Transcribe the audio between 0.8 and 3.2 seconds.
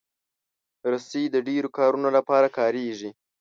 رسۍ د ډیرو کارونو لپاره کارېږي.